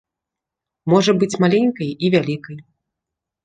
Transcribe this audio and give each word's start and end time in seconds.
Можа 0.93 1.11
быць 1.25 1.31
маленькай 1.45 1.95
і 2.05 2.13
вялікай. 2.19 2.57